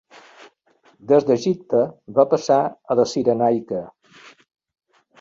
[1.11, 1.83] Des d'Egipte
[2.17, 2.59] va passar
[2.95, 3.87] a la Cirenaica.